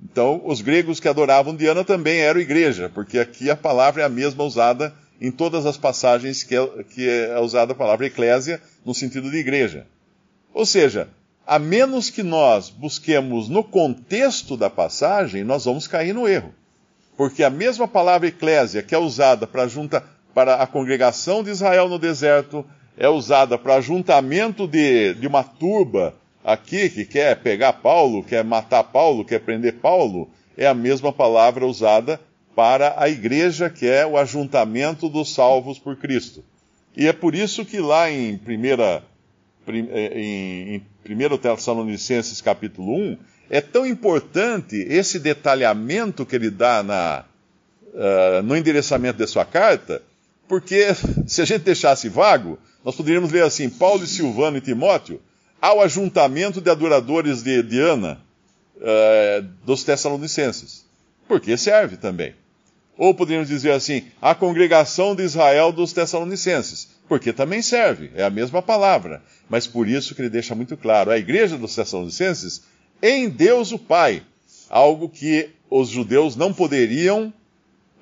Então, 0.04 0.42
os 0.44 0.60
gregos 0.60 0.98
que 0.98 1.08
adoravam 1.08 1.54
Diana 1.54 1.84
também 1.84 2.20
eram 2.20 2.40
igreja, 2.40 2.90
porque 2.92 3.18
aqui 3.18 3.48
a 3.50 3.56
palavra 3.56 4.02
é 4.02 4.04
a 4.04 4.08
mesma 4.08 4.42
usada 4.42 4.92
em 5.20 5.30
todas 5.30 5.64
as 5.64 5.76
passagens 5.76 6.42
que 6.42 6.56
é, 6.56 6.66
que 6.82 7.08
é 7.08 7.38
usada 7.38 7.72
a 7.72 7.76
palavra 7.76 8.06
eclésia 8.06 8.60
no 8.84 8.94
sentido 8.94 9.30
de 9.30 9.36
igreja. 9.36 9.86
Ou 10.52 10.66
seja, 10.66 11.08
a 11.46 11.58
menos 11.58 12.10
que 12.10 12.22
nós 12.22 12.68
busquemos 12.68 13.48
no 13.48 13.62
contexto 13.62 14.56
da 14.56 14.68
passagem, 14.68 15.44
nós 15.44 15.64
vamos 15.64 15.86
cair 15.86 16.12
no 16.12 16.26
erro. 16.28 16.52
Porque 17.16 17.44
a 17.44 17.50
mesma 17.50 17.86
palavra 17.86 18.26
eclésia 18.26 18.82
que 18.82 18.94
é 18.94 18.98
usada 18.98 19.46
para, 19.46 19.68
junta, 19.68 20.02
para 20.34 20.56
a 20.56 20.66
congregação 20.66 21.44
de 21.44 21.50
Israel 21.50 21.88
no 21.88 21.98
deserto, 21.98 22.66
é 22.96 23.08
usada 23.08 23.56
para 23.56 23.76
ajuntamento 23.76 24.66
de, 24.66 25.14
de 25.14 25.26
uma 25.26 25.44
turba 25.44 26.14
aqui 26.44 26.88
que 26.88 27.04
quer 27.04 27.36
pegar 27.36 27.74
Paulo, 27.74 28.22
quer 28.22 28.44
matar 28.44 28.84
Paulo, 28.84 29.24
quer 29.24 29.40
prender 29.40 29.74
Paulo, 29.74 30.30
é 30.56 30.66
a 30.66 30.74
mesma 30.74 31.12
palavra 31.12 31.66
usada 31.66 32.20
para 32.54 32.94
a 32.98 33.08
igreja, 33.08 33.70
que 33.70 33.86
é 33.86 34.06
o 34.06 34.18
ajuntamento 34.18 35.08
dos 35.08 35.32
salvos 35.32 35.78
por 35.78 35.96
Cristo. 35.96 36.44
E 36.96 37.06
é 37.06 37.12
por 37.12 37.34
isso 37.34 37.64
que 37.64 37.78
lá 37.78 38.10
em 38.10 38.34
1 38.34 38.38
eh, 39.66 40.12
em, 40.14 40.74
em 40.74 41.14
1 41.14 41.38
Tessalonicenses 41.38 42.40
capítulo 42.40 42.94
1, 42.94 43.18
é 43.48 43.60
tão 43.60 43.86
importante 43.86 44.76
esse 44.76 45.18
detalhamento 45.18 46.26
que 46.26 46.36
ele 46.36 46.50
dá 46.50 46.82
na, 46.82 47.24
uh, 47.92 48.42
no 48.42 48.56
endereçamento 48.56 49.18
de 49.18 49.26
sua 49.26 49.44
carta, 49.44 50.02
porque 50.48 50.88
se 51.26 51.40
a 51.40 51.44
gente 51.44 51.62
deixasse 51.62 52.08
vago, 52.08 52.58
nós 52.84 52.94
poderíamos 52.94 53.30
ler 53.30 53.44
assim: 53.44 53.70
Paulo, 53.70 54.06
Silvano 54.06 54.56
e 54.56 54.60
Timóteo, 54.60 55.20
ao 55.62 55.80
ajuntamento 55.80 56.60
de 56.60 56.68
adoradores 56.68 57.40
de 57.40 57.62
Diana 57.62 58.20
uh, 58.78 59.42
dos 59.64 59.84
Tessalonicenses. 59.84 60.84
Porque 61.28 61.56
serve 61.56 61.96
também. 61.96 62.34
Ou 62.98 63.14
poderíamos 63.14 63.48
dizer 63.48 63.70
assim, 63.70 64.08
a 64.20 64.34
congregação 64.34 65.14
de 65.14 65.22
Israel 65.22 65.70
dos 65.70 65.92
Tessalonicenses, 65.92 66.88
porque 67.08 67.32
também 67.32 67.62
serve, 67.62 68.10
é 68.16 68.24
a 68.24 68.28
mesma 68.28 68.60
palavra. 68.60 69.22
Mas 69.48 69.66
por 69.66 69.88
isso 69.88 70.16
que 70.16 70.22
ele 70.22 70.28
deixa 70.28 70.54
muito 70.54 70.76
claro, 70.76 71.12
a 71.12 71.16
igreja 71.16 71.56
dos 71.56 71.76
Tessalonicenses, 71.76 72.62
em 73.00 73.28
Deus 73.28 73.70
o 73.70 73.78
Pai, 73.78 74.22
algo 74.68 75.08
que 75.08 75.50
os 75.70 75.88
judeus 75.88 76.34
não 76.34 76.52
poderiam 76.52 77.32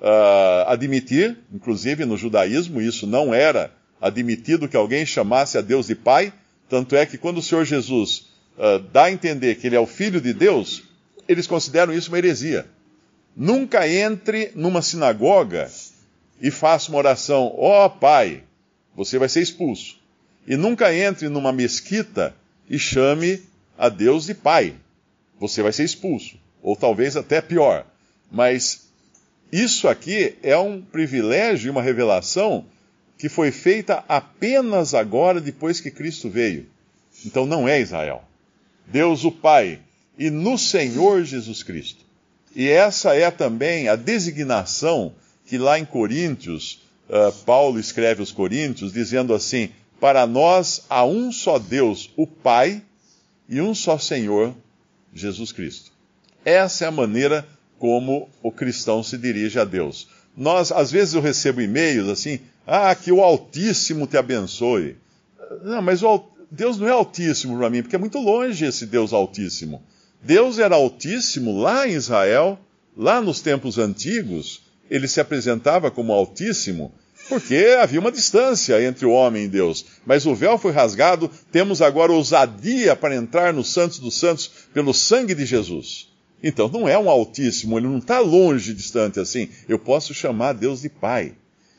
uh, 0.01 0.67
admitir, 0.67 1.37
inclusive 1.53 2.05
no 2.05 2.17
judaísmo, 2.17 2.81
isso 2.81 3.05
não 3.05 3.33
era 3.33 3.71
admitido 4.01 4.67
que 4.67 4.75
alguém 4.75 5.05
chamasse 5.05 5.59
a 5.59 5.61
Deus 5.61 5.87
de 5.87 5.95
Pai, 5.95 6.33
tanto 6.71 6.95
é 6.95 7.05
que 7.05 7.17
quando 7.17 7.39
o 7.39 7.41
Senhor 7.41 7.65
Jesus 7.65 8.29
uh, 8.57 8.79
dá 8.79 9.03
a 9.03 9.11
entender 9.11 9.55
que 9.55 9.67
ele 9.67 9.75
é 9.75 9.79
o 9.81 9.85
Filho 9.85 10.21
de 10.21 10.33
Deus, 10.33 10.83
eles 11.27 11.45
consideram 11.45 11.93
isso 11.93 12.09
uma 12.09 12.17
heresia. 12.17 12.65
Nunca 13.35 13.85
entre 13.89 14.53
numa 14.55 14.81
sinagoga 14.81 15.69
e 16.41 16.49
faça 16.49 16.87
uma 16.87 16.99
oração, 16.99 17.53
ó 17.57 17.85
oh, 17.85 17.89
Pai, 17.89 18.45
você 18.95 19.19
vai 19.19 19.27
ser 19.27 19.41
expulso. 19.41 19.99
E 20.47 20.55
nunca 20.55 20.95
entre 20.95 21.27
numa 21.27 21.51
mesquita 21.51 22.33
e 22.69 22.79
chame 22.79 23.43
a 23.77 23.89
Deus 23.89 24.27
de 24.27 24.33
Pai. 24.33 24.73
Você 25.41 25.61
vai 25.61 25.73
ser 25.73 25.83
expulso. 25.83 26.37
Ou 26.63 26.77
talvez 26.77 27.17
até 27.17 27.41
pior. 27.41 27.85
Mas 28.31 28.87
isso 29.51 29.89
aqui 29.89 30.37
é 30.41 30.57
um 30.57 30.81
privilégio 30.81 31.67
e 31.67 31.69
uma 31.69 31.81
revelação 31.81 32.65
que 33.21 33.29
foi 33.29 33.51
feita 33.51 34.03
apenas 34.09 34.95
agora, 34.95 35.39
depois 35.39 35.79
que 35.79 35.91
Cristo 35.91 36.27
veio. 36.27 36.65
Então 37.23 37.45
não 37.45 37.69
é 37.69 37.79
Israel. 37.79 38.23
Deus 38.87 39.23
o 39.23 39.31
Pai 39.31 39.79
e 40.17 40.31
no 40.31 40.57
Senhor 40.57 41.23
Jesus 41.23 41.61
Cristo. 41.61 42.03
E 42.55 42.67
essa 42.67 43.15
é 43.15 43.29
também 43.29 43.87
a 43.87 43.95
designação 43.95 45.13
que 45.45 45.59
lá 45.59 45.77
em 45.77 45.85
Coríntios, 45.85 46.81
uh, 47.07 47.31
Paulo 47.45 47.79
escreve 47.79 48.21
aos 48.21 48.31
Coríntios, 48.31 48.91
dizendo 48.91 49.35
assim: 49.35 49.69
Para 49.99 50.25
nós 50.25 50.83
há 50.89 51.05
um 51.05 51.31
só 51.31 51.59
Deus, 51.59 52.09
o 52.17 52.25
Pai, 52.25 52.81
e 53.47 53.61
um 53.61 53.75
só 53.75 53.99
Senhor, 53.99 54.51
Jesus 55.13 55.51
Cristo. 55.51 55.91
Essa 56.43 56.85
é 56.85 56.87
a 56.87 56.91
maneira 56.91 57.47
como 57.77 58.27
o 58.41 58.51
cristão 58.51 59.03
se 59.03 59.15
dirige 59.15 59.59
a 59.59 59.63
Deus. 59.63 60.07
Nós, 60.35 60.71
às 60.71 60.89
vezes, 60.91 61.13
eu 61.13 61.21
recebo 61.21 61.61
e-mails 61.61 62.09
assim: 62.09 62.39
Ah, 62.65 62.93
que 62.95 63.11
o 63.11 63.21
Altíssimo 63.21 64.07
te 64.07 64.17
abençoe. 64.17 64.97
Não, 65.63 65.81
mas 65.81 66.01
Deus 66.49 66.77
não 66.77 66.87
é 66.87 66.91
Altíssimo 66.91 67.57
para 67.57 67.69
mim, 67.69 67.81
porque 67.81 67.95
é 67.95 67.99
muito 67.99 68.19
longe 68.19 68.65
esse 68.65 68.85
Deus 68.85 69.13
Altíssimo. 69.13 69.81
Deus 70.21 70.59
era 70.59 70.75
altíssimo 70.75 71.59
lá 71.59 71.87
em 71.87 71.93
Israel, 71.93 72.59
lá 72.95 73.19
nos 73.19 73.41
tempos 73.41 73.79
antigos, 73.79 74.61
ele 74.89 75.07
se 75.07 75.19
apresentava 75.19 75.89
como 75.89 76.13
altíssimo, 76.13 76.93
porque 77.27 77.77
havia 77.81 77.99
uma 77.99 78.11
distância 78.11 78.83
entre 78.85 79.05
o 79.05 79.11
homem 79.11 79.45
e 79.45 79.47
Deus. 79.47 79.85
Mas 80.05 80.25
o 80.25 80.35
véu 80.35 80.57
foi 80.59 80.71
rasgado, 80.71 81.29
temos 81.51 81.81
agora 81.81 82.11
ousadia 82.11 82.95
para 82.95 83.15
entrar 83.15 83.51
no 83.51 83.63
Santos 83.63 83.97
dos 83.97 84.15
Santos 84.15 84.51
pelo 84.73 84.93
sangue 84.93 85.33
de 85.33 85.45
Jesus. 85.45 86.09
Então 86.43 86.67
não 86.67 86.87
é 86.87 86.97
um 86.97 87.09
altíssimo, 87.09 87.79
ele 87.79 87.87
não 87.87 87.97
está 87.97 88.19
longe, 88.19 88.73
distante 88.73 89.19
assim. 89.19 89.49
Eu 89.67 89.79
posso 89.79 90.13
chamar 90.13 90.53
Deus 90.53 90.81
de 90.81 90.89
Pai. 90.89 91.33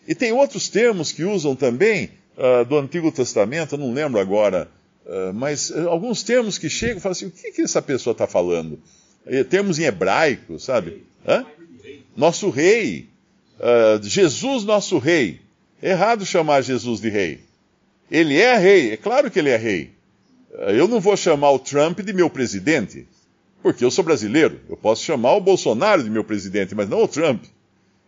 E 0.06 0.14
tem 0.14 0.32
outros 0.32 0.68
termos 0.68 1.12
que 1.12 1.24
usam 1.24 1.54
também 1.54 2.10
uh, 2.36 2.64
do 2.64 2.76
Antigo 2.78 3.12
Testamento, 3.12 3.74
eu 3.74 3.78
não 3.78 3.92
lembro 3.92 4.20
agora 4.20 4.68
ah, 5.06 5.32
mas 5.34 5.70
uh, 5.70 5.88
alguns 5.88 6.22
termos 6.22 6.58
que 6.58 6.68
chegam, 6.68 7.00
falam 7.00 7.12
assim, 7.12 7.26
o 7.26 7.30
que, 7.30 7.52
que 7.52 7.62
essa 7.62 7.82
pessoa 7.82 8.12
está 8.12 8.26
falando? 8.26 8.80
Uh, 9.26 9.44
termos 9.44 9.78
em 9.78 9.84
hebraico, 9.84 10.58
sabe? 10.58 11.04
Hã? 11.26 11.44
Nosso 12.16 12.50
rei. 12.50 13.08
Uh, 13.58 14.02
Jesus, 14.02 14.64
nosso 14.64 14.98
rei. 14.98 15.40
É 15.80 15.90
errado 15.90 16.24
chamar 16.24 16.62
Jesus 16.62 17.00
de 17.00 17.08
rei. 17.08 17.40
Ele 18.10 18.38
é 18.38 18.56
rei, 18.56 18.92
é 18.92 18.96
claro 18.96 19.30
que 19.30 19.38
ele 19.38 19.50
é 19.50 19.56
rei. 19.56 19.90
Eu 20.68 20.86
não 20.86 21.00
vou 21.00 21.16
chamar 21.16 21.50
o 21.50 21.58
Trump 21.58 22.00
de 22.00 22.12
meu 22.12 22.28
presidente, 22.28 23.06
porque 23.62 23.82
eu 23.82 23.90
sou 23.90 24.04
brasileiro. 24.04 24.60
Eu 24.68 24.76
posso 24.76 25.02
chamar 25.02 25.34
o 25.34 25.40
Bolsonaro 25.40 26.04
de 26.04 26.10
meu 26.10 26.22
presidente, 26.22 26.74
mas 26.74 26.88
não 26.88 27.02
o 27.02 27.08
Trump. 27.08 27.42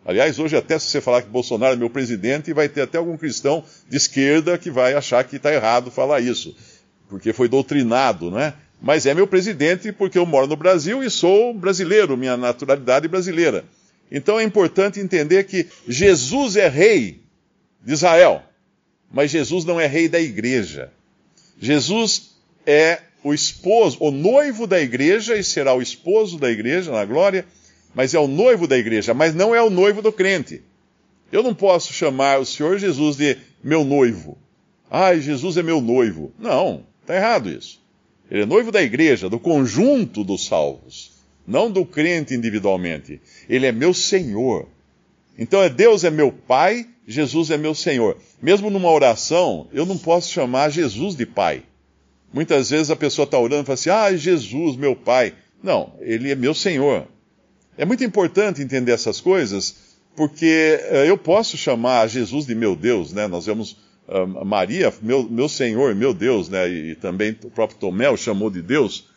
Aliás, 0.05 0.37
hoje, 0.37 0.55
até 0.55 0.77
se 0.77 0.85
você 0.85 1.01
falar 1.01 1.23
que 1.23 1.29
Bolsonaro 1.29 1.73
é 1.73 1.75
meu 1.75 1.89
presidente, 1.89 2.53
vai 2.53 2.69
ter 2.69 2.81
até 2.81 2.99
algum 2.99 3.17
cristão 3.17 3.63
de 3.89 3.97
esquerda 3.97 4.55
que 4.55 4.69
vai 4.69 4.93
achar 4.93 5.23
que 5.23 5.37
está 5.37 5.51
errado 5.51 5.89
falar 5.89 6.21
isso, 6.21 6.55
porque 7.09 7.33
foi 7.33 7.49
doutrinado, 7.49 8.29
não 8.29 8.39
é? 8.39 8.53
Mas 8.79 9.07
é 9.07 9.15
meu 9.15 9.25
presidente 9.25 9.91
porque 9.91 10.19
eu 10.19 10.25
moro 10.25 10.45
no 10.45 10.55
Brasil 10.55 11.03
e 11.03 11.09
sou 11.09 11.55
brasileiro, 11.55 12.15
minha 12.15 12.37
naturalidade 12.37 13.07
brasileira. 13.07 13.65
Então 14.11 14.39
é 14.39 14.43
importante 14.43 14.99
entender 14.99 15.45
que 15.45 15.65
Jesus 15.87 16.55
é 16.55 16.67
rei 16.67 17.23
de 17.83 17.93
Israel, 17.93 18.43
mas 19.11 19.31
Jesus 19.31 19.65
não 19.65 19.79
é 19.79 19.87
rei 19.87 20.07
da 20.07 20.19
igreja. 20.19 20.91
Jesus 21.59 22.35
é 22.63 22.99
o 23.23 23.33
esposo, 23.33 23.97
o 23.99 24.11
noivo 24.11 24.67
da 24.67 24.79
igreja 24.79 25.35
e 25.35 25.43
será 25.43 25.73
o 25.73 25.81
esposo 25.81 26.37
da 26.37 26.51
igreja 26.51 26.91
na 26.91 27.03
glória 27.05 27.43
mas 27.95 28.13
é 28.13 28.19
o 28.19 28.27
noivo 28.27 28.67
da 28.67 28.77
igreja, 28.77 29.13
mas 29.13 29.33
não 29.33 29.55
é 29.55 29.61
o 29.61 29.69
noivo 29.69 30.01
do 30.01 30.11
crente. 30.11 30.61
Eu 31.31 31.41
não 31.41 31.55
posso 31.55 31.93
chamar 31.93 32.39
o 32.39 32.45
Senhor 32.45 32.77
Jesus 32.77 33.15
de 33.15 33.37
meu 33.63 33.83
noivo. 33.83 34.37
Ai, 34.91 35.21
Jesus 35.21 35.57
é 35.57 35.63
meu 35.63 35.81
noivo. 35.81 36.31
Não, 36.37 36.85
está 37.01 37.15
errado 37.15 37.49
isso. 37.49 37.81
Ele 38.29 38.43
é 38.43 38.45
noivo 38.45 38.71
da 38.71 38.81
igreja, 38.81 39.29
do 39.29 39.39
conjunto 39.39 40.23
dos 40.23 40.45
salvos, 40.45 41.11
não 41.47 41.71
do 41.71 41.85
crente 41.85 42.33
individualmente. 42.33 43.21
Ele 43.47 43.65
é 43.65 43.71
meu 43.71 43.93
Senhor. 43.93 44.67
Então 45.37 45.63
é 45.63 45.69
Deus 45.69 46.03
é 46.03 46.09
meu 46.09 46.31
Pai, 46.31 46.85
Jesus 47.07 47.49
é 47.49 47.57
meu 47.57 47.73
Senhor. 47.73 48.17
Mesmo 48.41 48.69
numa 48.69 48.91
oração, 48.91 49.67
eu 49.71 49.85
não 49.85 49.97
posso 49.97 50.31
chamar 50.31 50.69
Jesus 50.69 51.15
de 51.15 51.25
Pai. 51.25 51.63
Muitas 52.33 52.69
vezes 52.69 52.91
a 52.91 52.95
pessoa 52.95 53.25
está 53.25 53.39
orando 53.39 53.63
e 53.63 53.65
fala 53.65 53.73
assim: 53.75 53.89
Ah, 53.89 54.15
Jesus, 54.15 54.75
meu 54.75 54.95
Pai. 54.95 55.33
Não, 55.63 55.93
ele 56.01 56.31
é 56.31 56.35
meu 56.35 56.53
Senhor. 56.53 57.07
É 57.77 57.85
muito 57.85 58.03
importante 58.03 58.61
entender 58.61 58.91
essas 58.91 59.19
coisas, 59.19 59.75
porque 60.15 60.79
uh, 60.91 60.95
eu 61.05 61.17
posso 61.17 61.57
chamar 61.57 62.07
Jesus 62.07 62.45
de 62.45 62.55
meu 62.55 62.75
Deus, 62.75 63.11
né? 63.11 63.27
Nós 63.27 63.45
vemos 63.45 63.77
uh, 64.07 64.45
Maria, 64.45 64.93
meu, 65.01 65.23
meu 65.23 65.49
Senhor, 65.49 65.93
meu 65.93 66.13
Deus, 66.13 66.47
né? 66.47 66.69
E, 66.69 66.91
e 66.91 66.95
também 66.95 67.37
o 67.43 67.49
próprio 67.49 67.77
Tomé 67.77 68.09
o 68.09 68.17
chamou 68.17 68.49
de 68.49 68.61
Deus. 68.61 69.09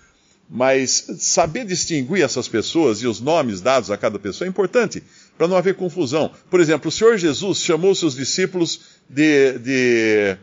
Mas 0.50 1.06
saber 1.18 1.66
distinguir 1.66 2.24
essas 2.24 2.48
pessoas 2.48 3.02
e 3.02 3.06
os 3.06 3.20
nomes 3.20 3.60
dados 3.60 3.90
a 3.90 3.98
cada 3.98 4.18
pessoa 4.18 4.46
é 4.46 4.48
importante, 4.48 5.02
para 5.36 5.46
não 5.46 5.56
haver 5.56 5.74
confusão. 5.74 6.30
Por 6.50 6.58
exemplo, 6.58 6.88
o 6.88 6.92
Senhor 6.92 7.18
Jesus 7.18 7.58
chamou 7.58 7.94
seus 7.94 8.14
discípulos 8.14 8.80
de, 9.08 9.58
de, 9.58 10.36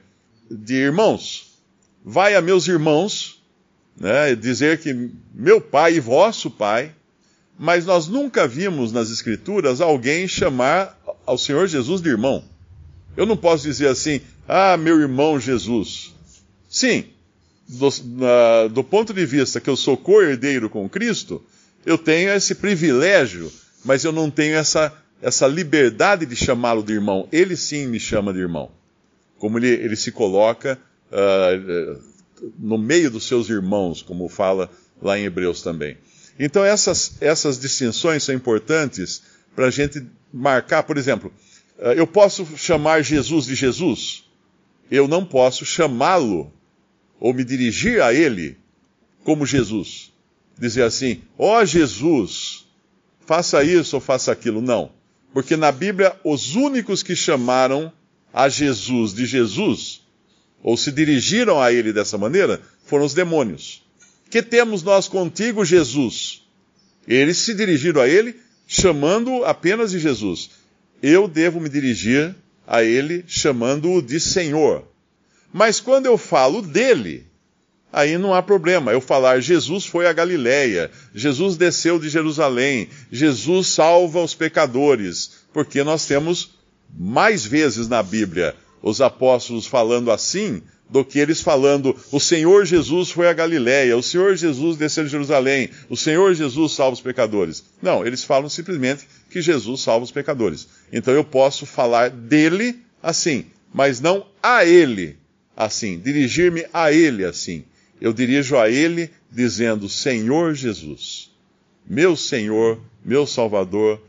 de 0.50 0.76
irmãos. 0.76 1.60
Vai 2.04 2.36
a 2.36 2.42
meus 2.42 2.68
irmãos, 2.68 3.44
né, 4.00 4.36
dizer 4.36 4.80
que 4.80 5.10
meu 5.34 5.60
pai 5.60 5.96
e 5.96 6.00
vosso 6.00 6.52
pai, 6.52 6.94
mas 7.58 7.86
nós 7.86 8.08
nunca 8.08 8.48
vimos 8.48 8.92
nas 8.92 9.10
Escrituras 9.10 9.82
alguém 9.82 10.28
chamar 10.28 10.98
ao 11.26 11.38
Senhor 11.38 11.68
Jesus 11.68 12.02
de 12.02 12.10
irmão. 12.10 12.44
Eu 13.16 13.26
não 13.26 13.38
posso 13.38 13.64
dizer 13.64 13.88
assim, 13.88 14.22
ah, 14.48 14.76
meu 14.78 15.00
irmão 15.00 15.40
Jesus. 15.40 16.14
Sim, 16.70 17.06
do, 17.68 17.88
uh, 17.88 18.70
do 18.70 18.84
ponto 18.84 19.14
de 19.14 19.26
vista 19.26 19.62
que 19.62 19.70
eu 19.70 19.76
sou 19.76 19.96
co-herdeiro 19.96 20.70
com 20.70 20.90
Cristo, 20.90 21.42
eu 21.86 21.98
tenho 21.98 22.32
esse 22.32 22.56
privilégio, 22.56 23.52
mas 23.84 24.04
eu 24.04 24.12
não 24.12 24.30
tenho 24.30 24.56
essa, 24.56 24.94
essa 25.22 25.48
liberdade 25.48 26.26
de 26.26 26.36
chamá-lo 26.36 26.84
de 26.84 26.94
irmão. 26.94 27.28
Ele 27.32 27.56
sim 27.56 27.88
me 27.88 28.00
chama 28.00 28.34
de 28.34 28.40
irmão. 28.40 28.70
Como 29.38 29.58
ele, 29.58 29.70
ele 29.70 29.96
se 29.96 30.12
coloca 30.12 30.78
uh, 31.12 32.02
no 32.60 32.78
meio 32.78 33.10
dos 33.10 33.26
seus 33.26 33.50
irmãos, 33.50 34.02
como 34.02 34.28
fala 34.28 34.70
lá 35.02 35.18
em 35.18 35.24
Hebreus 35.24 35.62
também. 35.62 35.98
Então, 36.40 36.64
essas, 36.64 37.18
essas 37.22 37.60
distinções 37.60 38.24
são 38.24 38.36
importantes 38.36 39.24
para 39.56 39.68
a 39.68 39.72
gente 39.72 40.06
marcar, 40.34 40.84
por 40.84 40.98
exemplo, 40.98 41.32
eh, 41.80 41.96
eu 41.98 42.06
posso 42.06 42.46
chamar 42.58 43.02
Jesus 43.02 43.46
de 43.46 43.56
Jesus, 43.56 44.26
eu 44.92 45.08
não 45.08 45.26
posso 45.26 45.66
chamá-lo 45.66 46.52
ou 47.20 47.34
me 47.34 47.44
dirigir 47.44 48.02
a 48.02 48.14
ele 48.14 48.58
como 49.24 49.46
Jesus. 49.46 50.12
Dizer 50.58 50.84
assim, 50.84 51.22
ó 51.38 51.62
oh, 51.62 51.66
Jesus, 51.66 52.66
faça 53.26 53.64
isso 53.64 53.96
ou 53.96 54.02
faça 54.02 54.32
aquilo. 54.32 54.62
Não. 54.62 54.92
Porque 55.34 55.58
na 55.58 55.72
Bíblia, 55.72 56.16
os 56.24 56.56
únicos 56.56 57.04
que 57.04 57.16
chamaram 57.16 57.92
a 58.34 58.48
Jesus 58.48 59.14
de 59.14 59.26
Jesus, 59.26 60.02
ou 60.62 60.78
se 60.78 60.92
dirigiram 60.92 61.62
a 61.62 61.72
ele 61.72 61.92
dessa 61.92 62.18
maneira, 62.18 62.62
foram 62.86 63.06
os 63.06 63.14
demônios. 63.14 63.85
Que 64.30 64.42
temos 64.42 64.84
nós 64.84 65.08
contigo, 65.08 65.64
Jesus? 65.64 66.44
Eles 67.08 67.38
se 67.38 67.54
dirigiram 67.54 68.02
a 68.02 68.08
ele 68.08 68.36
chamando 68.68 69.46
apenas 69.46 69.92
de 69.92 70.00
Jesus. 70.00 70.50
Eu 71.02 71.28
devo 71.28 71.60
me 71.60 71.70
dirigir 71.70 72.36
a 72.68 72.84
ele 72.84 73.24
chamando-o 73.28 74.02
de 74.02 74.20
Senhor. 74.20 74.84
Mas 75.54 75.80
quando 75.80 76.08
eu 76.08 76.18
falo 76.18 76.62
dele, 76.62 77.26
aí 77.94 78.18
não 78.18 78.34
há 78.34 78.42
problema. 78.42 78.92
Eu 78.92 79.00
falar 79.00 79.40
Jesus 79.40 79.86
foi 79.86 80.08
a 80.08 80.14
Galileia, 80.14 80.92
Jesus 81.14 81.56
desceu 81.56 82.00
de 82.00 82.10
Jerusalém, 82.10 82.90
Jesus 83.12 83.68
salva 83.68 84.22
os 84.22 84.34
pecadores, 84.34 85.46
porque 85.54 85.84
nós 85.84 86.06
temos 86.06 86.56
mais 86.98 87.46
vezes 87.46 87.88
na 87.88 88.02
Bíblia 88.02 88.56
os 88.82 89.00
apóstolos 89.00 89.66
falando 89.66 90.12
assim 90.12 90.62
do 90.90 91.04
que 91.04 91.20
eles 91.20 91.42
falando: 91.42 91.96
o 92.12 92.20
Senhor 92.20 92.66
Jesus 92.66 93.12
foi 93.12 93.28
a 93.28 93.34
Galiléia, 93.34 93.98
o 93.98 94.04
Senhor 94.04 94.36
Jesus 94.36 94.78
desceu 94.78 95.04
de 95.04 95.10
Jerusalém, 95.10 95.70
o 95.90 95.98
Senhor 95.98 96.34
Jesus 96.34 96.74
salva 96.74 96.94
os 96.94 97.02
pecadores. 97.02 97.64
Não, 97.82 98.06
eles 98.06 98.24
falam 98.24 98.50
simplesmente 98.50 99.08
que 99.30 99.42
Jesus 99.42 99.82
salva 99.82 100.06
os 100.06 100.12
pecadores. 100.12 100.68
Então 100.92 101.14
eu 101.14 101.24
posso 101.24 101.66
falar 101.66 102.10
dele 102.10 102.80
assim, 103.02 103.46
mas 103.74 104.00
não 104.00 104.26
a 104.42 104.66
ele 104.66 105.18
assim, 105.56 106.00
dirigir-me 106.00 106.66
a 106.74 106.92
ele 106.92 107.24
assim. 107.24 107.64
Eu 108.00 108.14
dirijo 108.14 108.58
a 108.58 108.70
ele 108.70 109.10
dizendo: 109.32 109.90
Senhor 109.90 110.54
Jesus, 110.54 111.32
meu 111.88 112.16
Senhor, 112.16 112.80
meu 113.04 113.26
Salvador, 113.26 114.02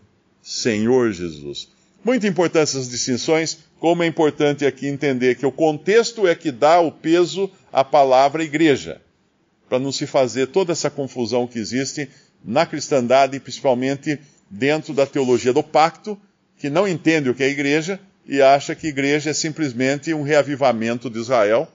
Senhor 0.42 1.12
Jesus. 1.12 1.68
Muito 2.06 2.24
importantes 2.24 2.76
essas 2.76 2.88
distinções, 2.88 3.58
como 3.80 4.04
é 4.04 4.06
importante 4.06 4.64
aqui 4.64 4.86
entender 4.86 5.34
que 5.34 5.44
o 5.44 5.50
contexto 5.50 6.24
é 6.24 6.36
que 6.36 6.52
dá 6.52 6.78
o 6.78 6.92
peso 6.92 7.50
à 7.72 7.82
palavra 7.82 8.44
igreja, 8.44 9.00
para 9.68 9.80
não 9.80 9.90
se 9.90 10.06
fazer 10.06 10.46
toda 10.46 10.70
essa 10.70 10.88
confusão 10.88 11.48
que 11.48 11.58
existe 11.58 12.08
na 12.44 12.64
cristandade, 12.64 13.40
principalmente 13.40 14.20
dentro 14.48 14.94
da 14.94 15.04
teologia 15.04 15.52
do 15.52 15.64
pacto, 15.64 16.16
que 16.56 16.70
não 16.70 16.86
entende 16.86 17.28
o 17.28 17.34
que 17.34 17.42
é 17.42 17.48
igreja 17.48 17.98
e 18.24 18.40
acha 18.40 18.72
que 18.76 18.86
igreja 18.86 19.30
é 19.30 19.34
simplesmente 19.34 20.14
um 20.14 20.22
reavivamento 20.22 21.10
de 21.10 21.18
Israel. 21.18 21.66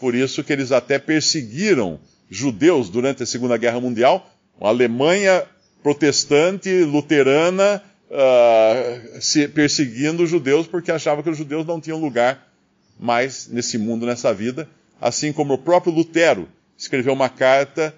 Por 0.00 0.14
isso 0.14 0.42
que 0.42 0.54
eles 0.54 0.72
até 0.72 0.98
perseguiram 0.98 2.00
judeus 2.30 2.88
durante 2.88 3.24
a 3.24 3.26
Segunda 3.26 3.58
Guerra 3.58 3.78
Mundial, 3.78 4.26
uma 4.58 4.70
Alemanha 4.70 5.44
protestante, 5.82 6.82
luterana, 6.82 7.82
uh, 8.10 9.20
se, 9.20 9.48
perseguindo 9.48 10.22
os 10.22 10.30
judeus 10.30 10.66
porque 10.66 10.90
achava 10.90 11.22
que 11.22 11.30
os 11.30 11.38
judeus 11.38 11.66
não 11.66 11.80
tinham 11.80 12.00
lugar 12.00 12.46
mais 12.98 13.48
nesse 13.48 13.78
mundo, 13.78 14.06
nessa 14.06 14.32
vida. 14.32 14.68
Assim 15.00 15.32
como 15.32 15.54
o 15.54 15.58
próprio 15.58 15.92
Lutero 15.92 16.48
escreveu 16.76 17.12
uma 17.12 17.28
carta 17.28 17.94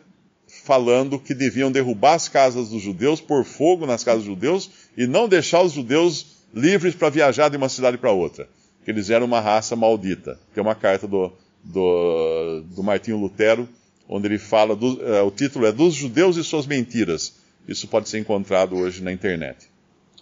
falando 0.64 1.18
que 1.18 1.34
deviam 1.34 1.70
derrubar 1.70 2.14
as 2.14 2.28
casas 2.28 2.70
dos 2.70 2.82
judeus, 2.82 3.20
pôr 3.20 3.44
fogo 3.44 3.86
nas 3.86 4.02
casas 4.02 4.24
dos 4.24 4.34
judeus 4.34 4.70
e 4.96 5.06
não 5.06 5.28
deixar 5.28 5.62
os 5.62 5.72
judeus 5.72 6.38
livres 6.54 6.94
para 6.94 7.10
viajar 7.10 7.48
de 7.48 7.56
uma 7.56 7.68
cidade 7.68 7.98
para 7.98 8.10
outra. 8.10 8.48
Que 8.84 8.90
eles 8.90 9.10
eram 9.10 9.26
uma 9.26 9.40
raça 9.40 9.76
maldita. 9.76 10.38
Tem 10.54 10.62
uma 10.62 10.74
carta 10.74 11.06
do, 11.06 11.32
do, 11.62 12.62
do 12.74 12.82
Martinho 12.82 13.18
Lutero, 13.18 13.68
onde 14.08 14.26
ele 14.26 14.38
fala, 14.38 14.74
do, 14.74 14.94
uh, 14.94 15.26
o 15.26 15.30
título 15.30 15.66
é 15.66 15.72
Dos 15.72 15.94
Judeus 15.94 16.36
e 16.36 16.42
Suas 16.42 16.66
Mentiras. 16.66 17.34
Isso 17.68 17.86
pode 17.86 18.08
ser 18.08 18.18
encontrado 18.18 18.74
hoje 18.74 19.02
na 19.02 19.12
internet 19.12 19.68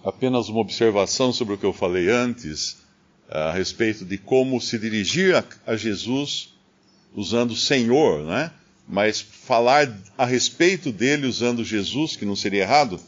apenas 0.07 0.49
uma 0.49 0.61
observação 0.61 1.33
sobre 1.33 1.55
o 1.55 1.59
que 1.59 1.67
eu 1.67 1.73
falei 1.73 2.09
antes, 2.09 2.77
a 3.29 3.51
respeito 3.51 4.05
de 4.05 4.17
como 4.17 4.61
se 4.61 4.79
dirigir 4.79 5.35
a, 5.35 5.45
a 5.67 5.77
Jesus 5.77 6.55
usando 7.13 7.57
Senhor, 7.57 8.25
né? 8.25 8.53
Mas 8.89 9.21
falar 9.21 9.93
a 10.17 10.25
respeito 10.25 10.93
dele 10.93 11.27
usando 11.27 11.65
Jesus, 11.65 12.15
que 12.15 12.25
não 12.25 12.37
seria 12.37 12.63
errado, 12.63 13.01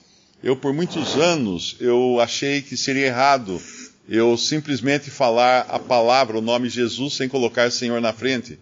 eu 0.43 0.57
por 0.57 0.73
muitos 0.73 1.15
anos 1.15 1.77
eu 1.79 2.19
achei 2.21 2.63
que 2.63 2.77
seria 2.77 3.07
errado 3.07 3.63
eu 4.09 4.37
simplesmente 4.37 5.11
falar 5.11 5.67
a 5.69 5.79
palavra, 5.79 6.39
o 6.39 6.43
nome 6.43 6.69
Jesus, 6.69 7.15
sem 7.15 7.29
colocar 7.29 7.71
Senhor 7.71 8.01
na 8.01 8.13
frente. 8.13 8.59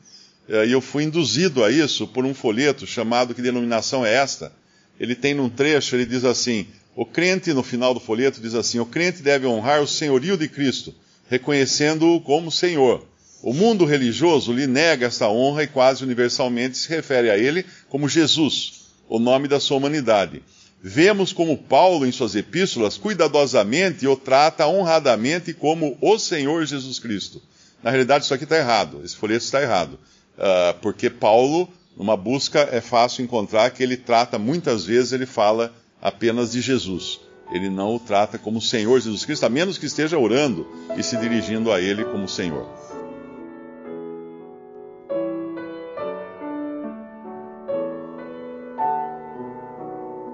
E 0.48 0.70
eu 0.72 0.80
fui 0.80 1.04
induzido 1.04 1.64
a 1.64 1.70
isso 1.70 2.06
por 2.06 2.26
um 2.26 2.34
folheto 2.34 2.86
chamado 2.86 3.32
Que 3.32 3.40
Denominação 3.40 4.04
é 4.04 4.12
Esta? 4.12 4.52
Ele 4.98 5.14
tem 5.14 5.34
num 5.34 5.48
trecho, 5.48 5.94
ele 5.94 6.04
diz 6.04 6.24
assim: 6.24 6.66
o 6.96 7.04
crente, 7.04 7.52
no 7.52 7.62
final 7.62 7.92
do 7.92 8.00
folheto, 8.00 8.40
diz 8.40 8.54
assim: 8.54 8.78
o 8.78 8.86
crente 8.86 9.22
deve 9.22 9.46
honrar 9.46 9.82
o 9.82 9.86
senhorio 9.86 10.34
de 10.34 10.48
Cristo, 10.48 10.94
reconhecendo-o 11.28 12.18
como 12.22 12.50
Senhor. 12.50 13.06
O 13.42 13.52
mundo 13.52 13.84
religioso 13.84 14.50
lhe 14.50 14.66
nega 14.66 15.06
esta 15.06 15.28
honra 15.28 15.64
e 15.64 15.66
quase 15.66 16.02
universalmente 16.02 16.78
se 16.78 16.88
refere 16.88 17.30
a 17.30 17.36
ele 17.36 17.66
como 17.90 18.08
Jesus, 18.08 18.86
o 19.10 19.18
nome 19.18 19.46
da 19.46 19.60
sua 19.60 19.76
humanidade. 19.76 20.42
Vemos 20.82 21.34
como 21.34 21.58
Paulo, 21.58 22.06
em 22.06 22.12
suas 22.12 22.34
epístolas, 22.34 22.96
cuidadosamente 22.96 24.06
o 24.06 24.16
trata 24.16 24.66
honradamente 24.66 25.52
como 25.52 25.98
o 26.00 26.18
Senhor 26.18 26.64
Jesus 26.64 26.98
Cristo. 26.98 27.42
Na 27.82 27.90
realidade, 27.90 28.24
isso 28.24 28.32
aqui 28.32 28.44
está 28.44 28.56
errado, 28.56 29.02
esse 29.04 29.16
folheto 29.16 29.44
está 29.44 29.60
errado. 29.60 29.98
Uh, 30.38 30.78
porque 30.80 31.10
Paulo, 31.10 31.68
numa 31.94 32.16
busca, 32.16 32.68
é 32.72 32.80
fácil 32.80 33.22
encontrar 33.22 33.70
que 33.70 33.82
ele 33.82 33.98
trata, 33.98 34.38
muitas 34.38 34.84
vezes, 34.84 35.12
ele 35.12 35.26
fala 35.26 35.74
apenas 36.00 36.52
de 36.52 36.60
Jesus. 36.60 37.20
Ele 37.52 37.70
não 37.70 37.94
o 37.94 38.00
trata 38.00 38.38
como 38.38 38.60
Senhor 38.60 39.00
Jesus 39.00 39.24
Cristo, 39.24 39.46
a 39.46 39.48
menos 39.48 39.78
que 39.78 39.86
esteja 39.86 40.18
orando 40.18 40.66
e 40.96 41.02
se 41.02 41.16
dirigindo 41.16 41.72
a 41.72 41.80
ele 41.80 42.04
como 42.04 42.28
Senhor. 42.28 42.66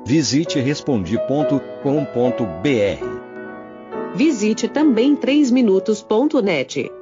Visite 0.05 0.61
respondi.com.br. 0.61 3.23
Visite 4.15 4.69
também 4.69 5.17
3minutos.net. 5.17 7.02